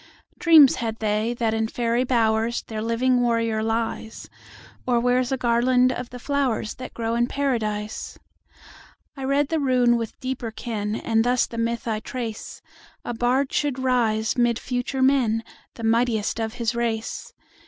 [0.39, 4.31] Dreams had they, that in fairy bowersTheir living warrior lies,
[4.87, 10.49] Or wears a garland of the flowersThat grow in Paradise.I read the rune with deeper
[10.49, 15.43] ken, And thus the myth I trace:—A bard should rise, mid future men,
[15.75, 17.35] The mightiest of his race.